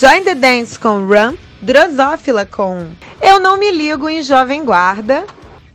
[0.00, 2.86] Join the Dance com Run, Drosófila com
[3.20, 5.26] Eu Não Me Ligo em Jovem Guarda,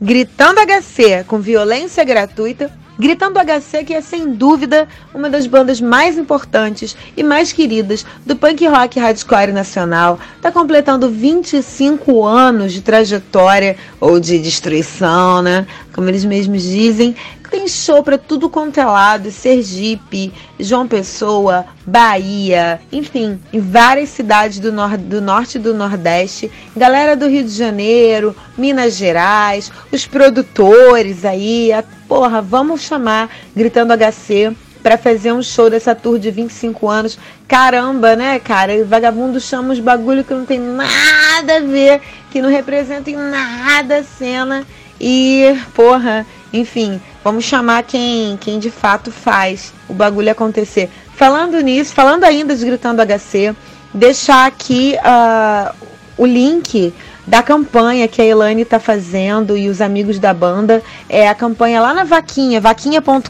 [0.01, 6.17] Gritando HC com Violência Gratuita, Gritando HC, que é sem dúvida uma das bandas mais
[6.17, 13.78] importantes e mais queridas do punk rock hardcore nacional, está completando 25 anos de trajetória
[13.99, 15.67] ou de destruição, né?
[15.93, 17.15] Como eles mesmos dizem.
[17.49, 24.59] Tem show para tudo quanto é lado, Sergipe, João Pessoa, Bahia, enfim, em várias cidades
[24.59, 26.51] do, nor do norte e do nordeste.
[26.75, 33.93] Galera do Rio de Janeiro, Minas Gerais, os produtores aí, a, porra, vamos chamar Gritando
[33.93, 37.17] HC para fazer um show dessa tour de 25 anos.
[37.47, 38.85] Caramba, né, cara?
[38.85, 43.97] Vagabundo chama os bagulho que não tem nada a ver, que não representam em nada
[43.97, 44.63] a cena.
[45.01, 50.91] E, porra, enfim, vamos chamar quem, quem de fato faz o bagulho acontecer.
[51.15, 53.55] Falando nisso, falando ainda de Gritando HC,
[53.91, 55.73] deixar aqui uh,
[56.15, 56.93] o link
[57.26, 60.84] da campanha que a Elane está fazendo e os amigos da banda.
[61.09, 63.30] É a campanha lá na Vaquinha, vaquinha.com.br.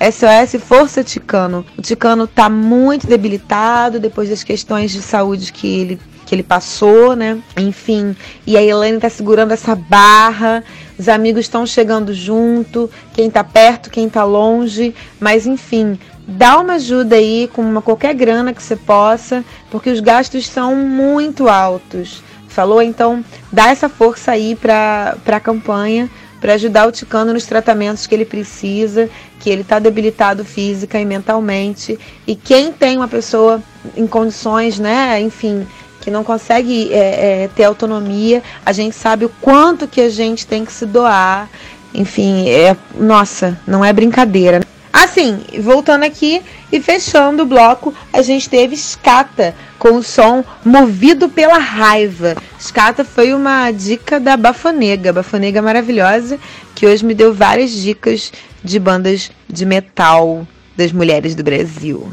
[0.00, 1.66] SOS Força Ticano.
[1.76, 6.00] O Ticano está muito debilitado depois das questões de saúde que ele
[6.30, 7.42] que ele passou, né?
[7.58, 8.14] Enfim,
[8.46, 10.62] e a Elaine tá segurando essa barra,
[11.00, 15.98] os amigos estão chegando junto, quem tá perto, quem tá longe, mas enfim,
[16.28, 20.76] dá uma ajuda aí com uma, qualquer grana que você possa, porque os gastos são
[20.76, 22.22] muito altos.
[22.48, 22.82] Falou?
[22.82, 28.14] Então, dá essa força aí para a campanha, para ajudar o Ticano nos tratamentos que
[28.14, 31.98] ele precisa, que ele está debilitado física e mentalmente.
[32.26, 33.62] E quem tem uma pessoa
[33.96, 35.66] em condições, né, enfim,
[36.00, 40.46] que não consegue é, é, ter autonomia, a gente sabe o quanto que a gente
[40.46, 41.48] tem que se doar.
[41.92, 44.60] Enfim, é, nossa, não é brincadeira.
[44.92, 46.42] Assim, voltando aqui
[46.72, 52.36] e fechando o bloco, a gente teve Scata com o som Movido pela Raiva.
[52.58, 56.38] Scata foi uma dica da Bafonega, Bafonega maravilhosa,
[56.74, 58.32] que hoje me deu várias dicas
[58.64, 60.46] de bandas de metal
[60.76, 62.10] das mulheres do Brasil.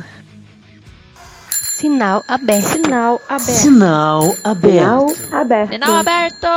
[1.78, 2.64] Sinal aberto.
[2.64, 3.46] Sinal aberto.
[3.46, 5.16] Sinal aberto.
[5.16, 5.74] Sinal aberto.
[5.74, 6.48] Sinal aberto.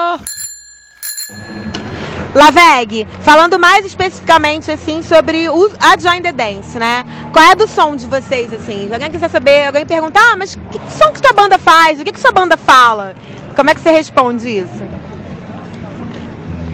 [2.34, 7.04] Laveg, falando mais especificamente assim sobre o, a Join the Dance, né?
[7.34, 8.88] Qual é do som de vocês assim?
[8.90, 12.00] Alguém quiser saber, alguém perguntar, ah, mas que som que sua banda faz?
[12.00, 13.14] O que, que sua banda fala?
[13.54, 14.82] Como é que você responde isso?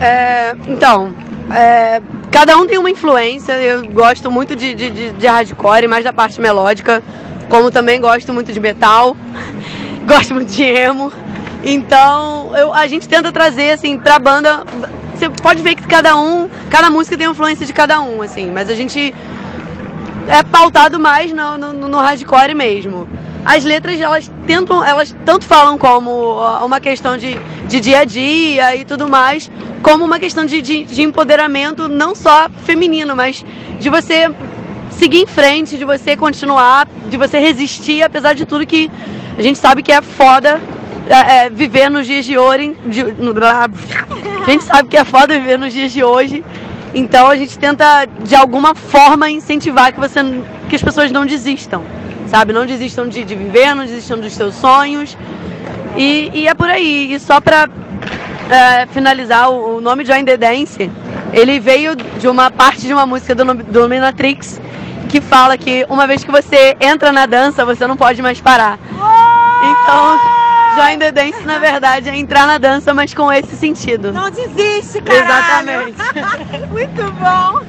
[0.01, 1.13] É, então,
[1.53, 3.55] é, cada um tem uma influência.
[3.55, 7.03] Eu gosto muito de, de, de, de hardcore, mais da parte melódica,
[7.49, 9.17] como também gosto muito de metal,
[10.07, 11.13] gosto muito de emo.
[11.65, 14.65] Então, eu, a gente tenta trazer assim pra banda
[15.17, 18.51] você pode ver que cada um, cada música tem uma influência de cada um, assim,
[18.51, 19.15] mas a gente
[20.29, 23.09] é pautado mais no, no, no hardcore mesmo.
[23.43, 28.77] As letras, elas tentam, elas tanto falam como uma questão de, de dia a dia
[28.77, 29.51] e tudo mais,
[29.83, 33.45] como uma questão de, de, de empoderamento não só feminino, mas
[33.79, 34.31] de você
[34.91, 38.91] seguir em frente, de você continuar, de você resistir, apesar de tudo que
[39.39, 40.61] a gente sabe que é foda
[41.09, 42.77] é, é, viver nos dias de hoje.
[42.87, 46.45] De, no, a gente sabe que é foda viver nos dias de hoje.
[46.95, 50.21] Então a gente tenta de alguma forma incentivar que você
[50.69, 51.83] que as pessoas não desistam,
[52.27, 52.53] sabe?
[52.53, 55.17] Não desistam de, de viver, não desistam dos seus sonhos.
[55.97, 57.13] E, e é por aí.
[57.13, 57.69] E só pra
[58.51, 60.91] é, finalizar, o, nome Join the Dance,
[61.33, 64.61] ele veio de uma parte de uma música do, do Dominatrix
[65.07, 68.79] que fala que uma vez que você entra na dança, você não pode mais parar.
[69.63, 70.19] Então,
[70.77, 74.13] Join the Dance, na verdade, é entrar na dança, mas com esse sentido.
[74.13, 75.89] Não desiste, caralho.
[75.89, 76.69] Exatamente.
[76.69, 77.61] Muito bom.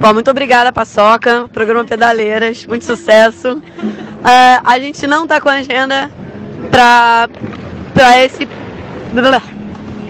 [0.00, 1.48] Bom, muito obrigada, Paçoca.
[1.52, 3.62] Programa Pedaleiras, muito sucesso.
[4.24, 6.10] É, a gente não tá com agenda
[6.72, 7.28] pra,
[7.94, 8.48] pra esse.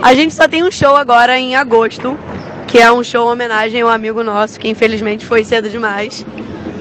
[0.00, 2.18] A gente só tem um show agora em agosto,
[2.66, 6.24] que é um show em homenagem a um amigo nosso que infelizmente foi cedo demais.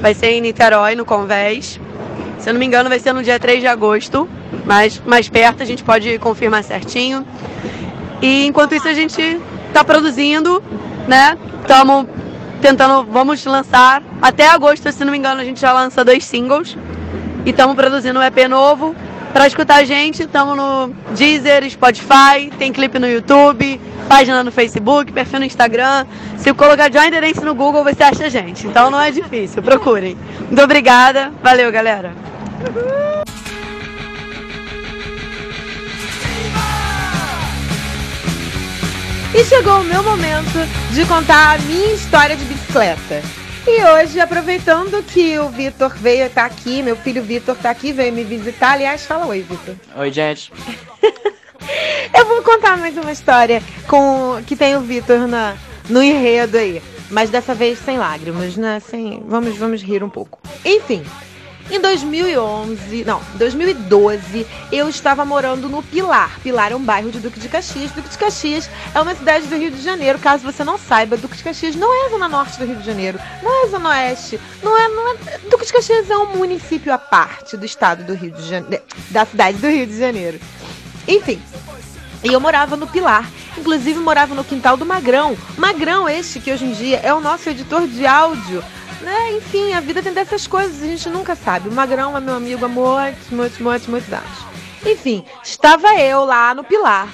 [0.01, 1.79] Vai ser em Niterói, no Convés.
[2.39, 4.27] Se eu não me engano, vai ser no dia 3 de agosto,
[4.65, 7.25] mas mais perto a gente pode confirmar certinho.
[8.21, 10.63] E enquanto isso a gente está produzindo,
[11.07, 11.37] né?
[11.61, 12.07] Estamos
[12.61, 16.77] tentando, vamos lançar até agosto, se não me engano, a gente já lança dois singles.
[17.45, 18.95] E estamos produzindo um EP novo.
[19.33, 23.79] Para escutar a gente, estamos no Deezer, Spotify, tem clipe no YouTube,
[24.11, 26.05] página no Facebook, perfil no Instagram.
[26.37, 28.67] Se colocar the Dance no Google, você acha a gente.
[28.67, 30.17] Então não é difícil, procurem.
[30.41, 31.31] Muito obrigada.
[31.41, 32.11] Valeu, galera.
[39.33, 40.59] E chegou o meu momento
[40.91, 43.21] de contar a minha história de bicicleta.
[43.65, 48.11] E hoje, aproveitando que o Vitor veio estar aqui, meu filho Vitor tá aqui, veio
[48.11, 48.73] me visitar.
[48.73, 49.75] Aliás, fala oi, Vitor.
[49.95, 50.51] Oi, gente.
[52.13, 55.55] Eu vou contar mais uma história com que tem o Vitor na,
[55.89, 56.81] no enredo aí.
[57.09, 58.79] Mas dessa vez sem lágrimas, né?
[58.79, 60.39] Sem, vamos, vamos rir um pouco.
[60.63, 61.03] Enfim,
[61.69, 66.39] em 2011, não, 2012, eu estava morando no Pilar.
[66.41, 67.91] Pilar é um bairro de Duque de Caxias.
[67.91, 70.19] Duque de Caxias é uma cidade do Rio de Janeiro.
[70.19, 73.19] Caso você não saiba, Duque de Caxias não é zona norte do Rio de Janeiro,
[73.41, 75.17] não é zona oeste, não é, não é...
[75.49, 79.25] Duque de Caxias é um município à parte do estado do Rio de Janeiro, da
[79.25, 80.39] cidade do Rio de Janeiro.
[81.07, 81.41] Enfim,
[82.23, 83.29] e eu morava no Pilar.
[83.57, 85.35] Inclusive morava no quintal do Magrão.
[85.57, 88.63] Magrão este que hoje em dia é o nosso editor de áudio.
[89.01, 89.33] Né?
[89.33, 91.67] Enfim, a vida tem dessas coisas, a gente nunca sabe.
[91.67, 94.45] O Magrão é meu amigo há muitos, muitos, muitos, muitos anos.
[94.85, 97.09] Enfim, estava eu lá no Pilar.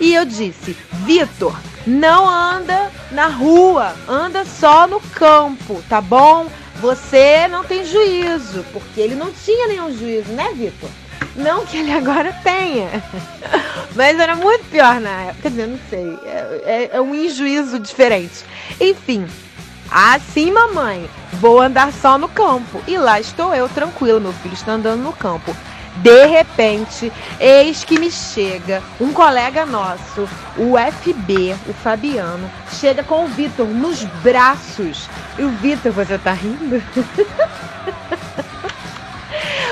[0.00, 1.56] E eu disse, Vitor,
[1.86, 6.46] não anda na rua, anda só no campo, tá bom?
[6.76, 10.90] Você não tem juízo, porque ele não tinha nenhum juízo, né, Vitor?
[11.36, 13.02] Não que ele agora tenha.
[13.94, 15.42] Mas era muito pior na época.
[15.42, 16.18] Quer dizer, não sei.
[16.24, 18.44] É, é, é um injuízo diferente.
[18.80, 19.26] Enfim.
[19.90, 22.82] Assim, mamãe, vou andar só no campo.
[22.86, 25.54] E lá estou eu, tranquilo, meu filho está andando no campo.
[25.96, 33.24] De repente, eis que me chega um colega nosso, o FB, o Fabiano, chega com
[33.24, 35.08] o Vitor nos braços.
[35.38, 36.82] E o Vitor, você tá rindo?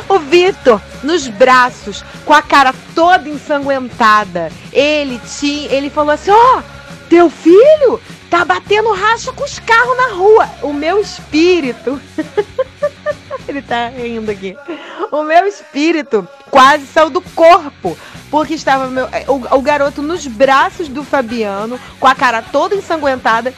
[0.09, 4.51] O Vitor, nos braços, com a cara toda ensanguentada.
[4.73, 6.63] Ele tinha, ele falou assim: "Ó, oh,
[7.09, 8.01] teu filho
[8.31, 10.49] tá batendo racha com os carros na rua".
[10.63, 12.01] O meu espírito
[13.49, 14.57] Ele tá rindo aqui.
[15.11, 17.97] O meu espírito quase saiu do corpo,
[18.31, 23.53] porque estava meu, o, o garoto nos braços do Fabiano, com a cara toda ensanguentada,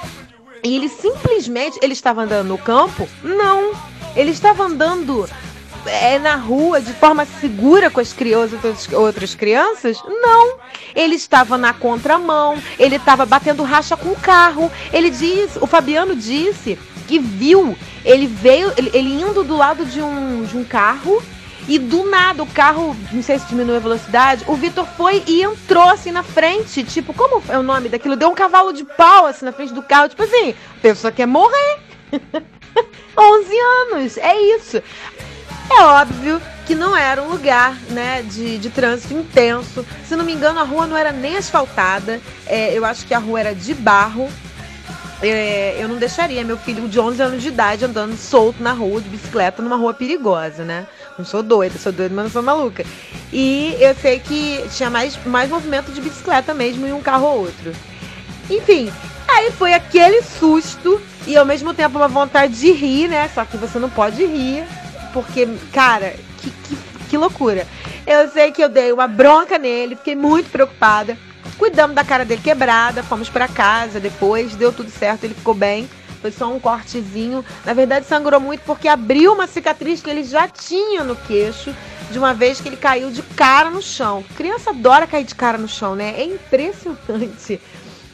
[0.63, 3.09] e ele simplesmente, ele estava andando no campo?
[3.23, 3.73] Não.
[4.17, 5.29] Ele estava andando
[5.87, 9.99] é, na rua de forma segura com as crianças, outras crianças?
[10.05, 10.59] Não.
[10.95, 14.71] Ele estava na contramão, ele estava batendo racha com o carro.
[14.93, 20.01] Ele disse, o Fabiano disse que viu, ele veio, ele, ele indo do lado de
[20.01, 21.23] um, de um carro
[21.67, 25.43] e do nada o carro, não sei se diminuiu a velocidade, o Vitor foi e
[25.43, 26.85] entrou assim na frente.
[26.85, 28.17] Tipo, como é o nome daquilo?
[28.17, 30.09] Deu um cavalo de pau assim na frente do carro.
[30.09, 31.79] Tipo assim, a pessoa quer morrer.
[33.17, 34.83] 11 anos, é isso.
[35.71, 39.85] É óbvio que não era um lugar né, de, de trânsito intenso.
[40.07, 42.21] Se não me engano, a rua não era nem asfaltada.
[42.47, 44.29] É, eu acho que a rua era de barro.
[45.23, 49.01] É, eu não deixaria meu filho de 11 anos de idade andando solto na rua
[49.01, 50.87] de bicicleta numa rua perigosa, né?
[51.17, 52.85] Não sou doida, sou doida, mas não sou maluca.
[53.33, 57.39] E eu sei que tinha mais, mais movimento de bicicleta mesmo em um carro ou
[57.43, 57.73] outro.
[58.51, 58.93] Enfim,
[59.27, 63.31] aí foi aquele susto e ao mesmo tempo uma vontade de rir, né?
[63.35, 64.65] Só que você não pode rir
[65.15, 66.77] porque, cara, que, que,
[67.09, 67.67] que loucura.
[68.05, 71.17] Eu sei que eu dei uma bronca nele, fiquei muito preocupada.
[71.57, 75.89] Cuidamos da cara dele quebrada, fomos para casa depois, deu tudo certo, ele ficou bem.
[76.21, 77.45] Foi só um cortezinho.
[77.65, 81.73] Na verdade, sangrou muito porque abriu uma cicatriz que ele já tinha no queixo,
[82.11, 84.25] de uma vez que ele caiu de cara no chão.
[84.37, 86.15] Criança adora cair de cara no chão, né?
[86.17, 87.61] É impressionante.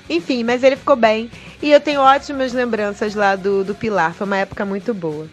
[0.08, 1.30] Enfim, mas ele ficou bem.
[1.62, 4.12] E eu tenho ótimas lembranças lá do, do Pilar.
[4.12, 5.28] Foi uma época muito boa.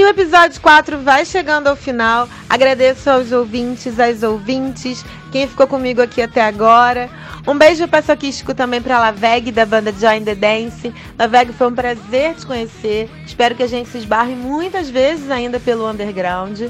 [0.00, 2.26] E o episódio 4 vai chegando ao final.
[2.48, 7.10] Agradeço aos ouvintes, às ouvintes, quem ficou comigo aqui até agora.
[7.46, 10.90] Um beijo paçoquístico também para Laveg, da banda Join the Dance.
[11.18, 13.10] Laveg, foi um prazer te conhecer.
[13.26, 16.60] Espero que a gente se esbarre muitas vezes ainda pelo underground.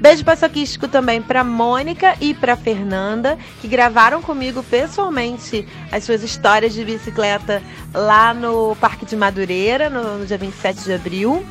[0.00, 6.74] Beijo paçoquístico também para Mônica e para Fernanda, que gravaram comigo pessoalmente as suas histórias
[6.74, 7.62] de bicicleta
[7.94, 11.46] lá no Parque de Madureira, no, no dia 27 de abril.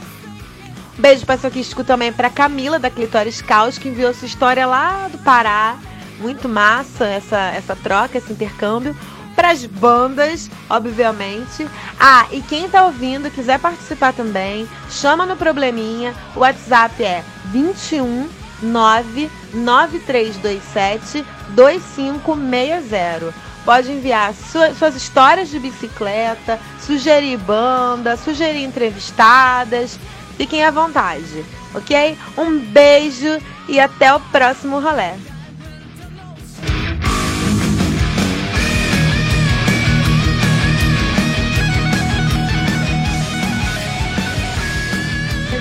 [0.97, 5.77] Beijo paçoquístico também para Camila, da Clitóris Caos, que enviou sua história lá do Pará.
[6.19, 8.95] Muito massa essa, essa troca, esse intercâmbio.
[9.35, 11.67] Para as bandas, obviamente.
[11.99, 16.15] Ah, e quem tá ouvindo, quiser participar também, chama no Probleminha.
[16.35, 17.21] O WhatsApp é
[17.51, 18.29] 21
[18.61, 23.33] 99327 2560.
[23.65, 29.99] Pode enviar suas histórias de bicicleta, sugerir banda, sugerir entrevistadas.
[30.37, 31.43] Fiquem à vontade,
[31.73, 32.15] ok?
[32.37, 35.34] Um beijo e até o próximo rolê.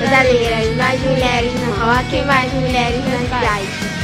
[0.05, 4.04] Pedaleiras, mais mulheres no rock, mais mulheres nas viagens.